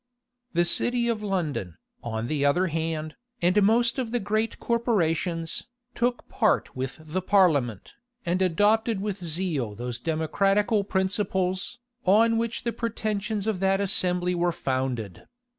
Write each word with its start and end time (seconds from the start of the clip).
The 0.53 0.65
city 0.65 1.07
of 1.09 1.21
London, 1.21 1.77
on 2.03 2.25
the 2.25 2.43
other 2.43 2.65
hand, 2.65 3.15
and 3.39 3.61
most 3.61 3.99
of 3.99 4.09
the 4.09 4.19
great 4.19 4.59
corporations, 4.59 5.67
took 5.93 6.27
part 6.27 6.75
with 6.75 6.97
the 6.99 7.21
parliament, 7.21 7.93
and 8.25 8.41
adopted 8.41 8.99
with 8.99 9.23
zeal 9.23 9.75
those 9.75 9.99
democratical 9.99 10.83
principles, 10.85 11.77
on 12.03 12.37
which 12.39 12.63
the 12.63 12.73
pretensions 12.73 13.45
of 13.45 13.59
that 13.59 13.79
assembly 13.79 14.33
were 14.33 14.51
founded. 14.51 15.27